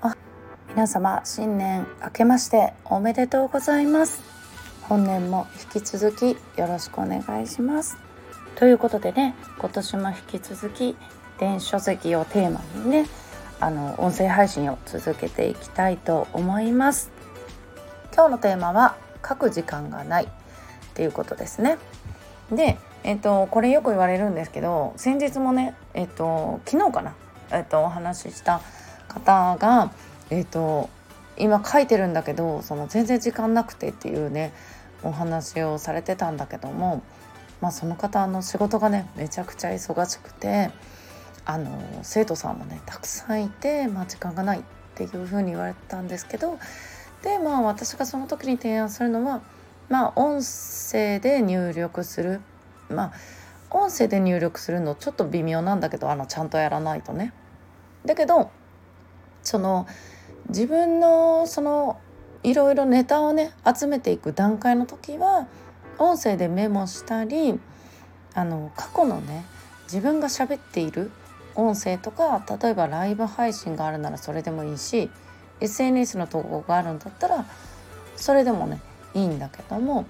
[0.00, 0.16] あ
[0.70, 4.22] 皆様新年明けましておめでとうございます。
[4.88, 7.98] 本年も引き続きよろしくお願いします。
[8.54, 10.96] ということでね今年も引き続き
[11.38, 13.06] 電子書籍をテーマにね
[13.60, 17.10] あの音声配信を続けていきたいと思います。
[18.14, 18.96] 今日のテーマは
[19.26, 20.28] 書く時間がないっ
[20.94, 21.76] ていうことですね。
[22.50, 27.14] でえっとこれよく言われるんですけど先日もねえっと昨日かな
[27.50, 28.60] えっとお話しした
[29.08, 29.92] 方が
[30.30, 30.90] えっと
[31.38, 34.52] 今書いてるんだけどその全然時間なくてっていうね
[35.02, 37.02] お話をされてたんだけども
[37.60, 40.70] まあその方の仕事がねめちゃくちゃ忙しくて
[41.44, 44.62] あの生徒さんもねたくさんいて、まあ、時間がないっ
[44.94, 46.58] ていうふうに言われたんですけど
[47.22, 49.40] でまあ私がその時に提案するのは
[49.88, 52.40] まあ音声で入力する
[52.90, 53.12] まあ
[53.70, 57.32] 音声で入力するのちょっと微妙なんだけどあのちゃんとやらないとね。
[58.04, 58.50] だけど
[59.42, 59.86] その
[60.48, 62.00] 自分のその
[62.42, 65.46] いろいろネタをね集めていく段階の時は
[65.98, 67.58] 音声でメモしたり
[68.34, 69.44] あの過去のね
[69.84, 71.10] 自分が喋っている
[71.54, 75.10] 音声とか例えばライブ配信があるならそれでもいいし
[75.60, 77.44] SNS の投稿があるんだったら
[78.16, 78.80] それでもね
[79.14, 80.06] いいんだけども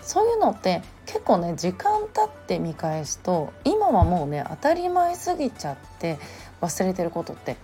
[0.00, 6.18] そういうのって結構ね時間経って見返すと今はもうね当たり前すぎちゃって
[6.60, 7.56] 忘れてることって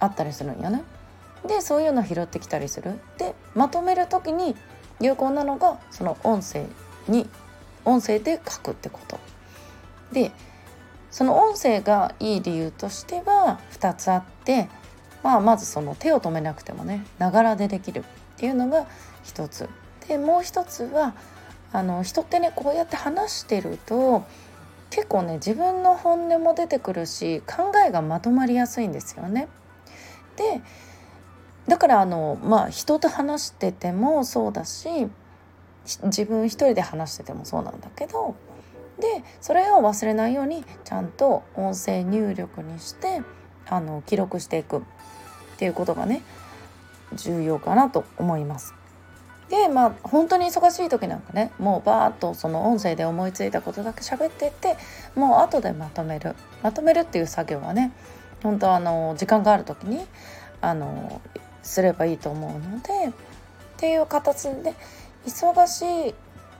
[0.00, 0.82] あったりするんよね。
[1.46, 2.98] でそういうの拾ってきたりする。
[3.18, 4.56] でまとめる時に
[5.00, 6.64] 有効なのがその音声
[7.08, 7.28] に
[7.84, 9.18] 音声で書くってこと。
[10.12, 10.32] で
[11.10, 14.68] その音声がいい理由としては2つあって、
[15.22, 18.02] まあ、まずその手を止めなくてもねながらでできるっ
[18.36, 18.86] ていうのが
[19.24, 19.68] 1つ。
[20.08, 21.14] でもう一つは
[21.72, 24.24] あの人ってねこうやって話してると
[24.90, 29.48] 結構ね自分の本音も出てくるし考えがまとまりやすいんですよね。
[30.36, 30.60] で
[31.66, 34.88] だからあのまあ人と話しててもそうだし
[36.04, 38.36] 自分一人で話しててもそうなんだけど
[38.98, 43.22] でそれを忘れないようにちゃんと音声入力にして
[43.68, 44.80] あの記録していくっ
[45.58, 46.22] ていうことがね
[47.14, 48.74] 重要かなと思います。
[49.48, 54.76] でまあ本当に忙しい時なんかねもうバーッとその音声で思いついたことだけ喋ってって
[55.14, 57.92] もう後でまとめるまとめるっていう作業はね
[58.42, 60.04] 本当あの時間がある時に
[60.60, 61.20] あの
[61.62, 63.12] すればいいと思うのでっ
[63.76, 64.74] ていう形で
[65.26, 66.14] 忙し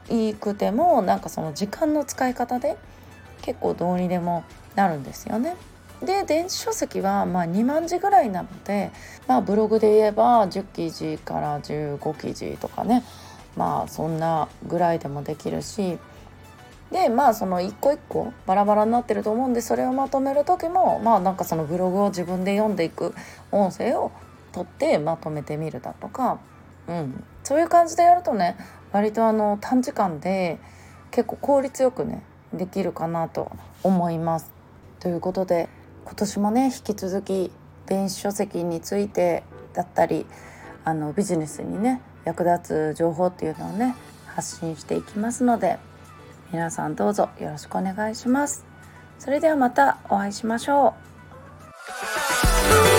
[0.08, 2.76] いいくてもなんかその時間の使い方で
[3.42, 5.56] 結構どうにでもなるんですよね。
[6.02, 8.90] で電子書籍はまあ2万字ぐらいなので、
[9.26, 13.02] まあ、ブログで言えば10記事から15記事とかね。
[13.56, 15.98] まあそんなぐらいでもできるし。
[16.90, 23.12] でまあその一個一個バラバラになってると思うんでそれをまとめる時もまあなんかそのブログを自分で読んでいく
[23.50, 24.12] 音声を
[24.52, 26.38] 取ってまとめてみるだとか、
[26.86, 28.56] うん、そういう感じでやるとね
[28.92, 30.58] 割とあの短時間で
[31.10, 32.22] 結構効率よくね
[32.54, 33.50] できるかなと
[33.82, 34.50] 思います。
[35.00, 35.68] ということで
[36.06, 37.50] 今年もね引き続き
[37.86, 39.42] 電子書籍について
[39.74, 40.24] だったり
[40.84, 43.96] あのビジネスにね役立つ情報っていうのをね
[44.26, 45.78] 発信していきますので
[46.52, 48.64] 皆さんどうぞよろしくお願いします。
[49.18, 50.94] それではまたお会いしましょ
[52.92, 52.95] う。